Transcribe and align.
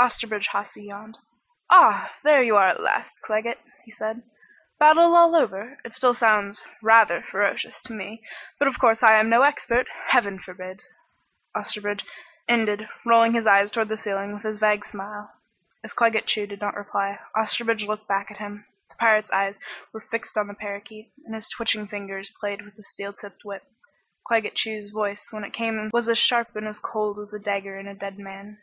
Osterbridge 0.00 0.48
Hawsey 0.48 0.82
yawned. 0.86 1.18
"Ah 1.70 2.12
there 2.24 2.42
you 2.42 2.56
are 2.56 2.66
at 2.66 2.80
last, 2.80 3.22
Claggett," 3.24 3.60
he 3.84 3.92
said, 3.92 4.24
"Battle 4.80 5.14
all 5.14 5.36
over? 5.36 5.78
It 5.84 5.94
still 5.94 6.14
sounds 6.14 6.60
rather 6.82 7.22
ferocious, 7.22 7.80
to 7.82 7.92
me. 7.92 8.24
But 8.58 8.66
of 8.66 8.80
course 8.80 9.04
I 9.04 9.14
am 9.20 9.28
no 9.28 9.42
expert. 9.42 9.86
Heaven 10.08 10.40
forbid!" 10.40 10.82
Osterbridge 11.54 12.04
ended, 12.48 12.88
rolling 13.06 13.34
his 13.34 13.46
eyes 13.46 13.70
toward 13.70 13.86
the 13.88 13.96
ceiling 13.96 14.34
with 14.34 14.42
his 14.42 14.58
vague 14.58 14.84
smile. 14.84 15.30
As 15.84 15.92
Claggett 15.92 16.26
Chew 16.26 16.48
did 16.48 16.60
not 16.60 16.74
reply, 16.74 17.20
Osterbridge 17.36 17.86
looked 17.86 18.08
back 18.08 18.32
at 18.32 18.38
him. 18.38 18.66
The 18.88 18.96
pirate's 18.96 19.30
eyes 19.30 19.60
were 19.92 20.08
fixed 20.10 20.36
on 20.36 20.48
the 20.48 20.54
parakeet, 20.54 21.12
and 21.24 21.36
his 21.36 21.48
twitching 21.48 21.86
fingers 21.86 22.32
played 22.40 22.62
with 22.62 22.74
the 22.74 22.82
steel 22.82 23.12
tipped 23.12 23.44
whip. 23.44 23.62
Claggett 24.26 24.56
Chew's 24.56 24.90
voice 24.90 25.28
when 25.30 25.44
it 25.44 25.52
came 25.52 25.88
was 25.92 26.08
as 26.08 26.18
sharp 26.18 26.56
and 26.56 26.66
as 26.66 26.80
cold 26.80 27.20
as 27.20 27.32
a 27.32 27.38
dagger 27.38 27.78
in 27.78 27.86
a 27.86 27.94
dead 27.94 28.18
man. 28.18 28.58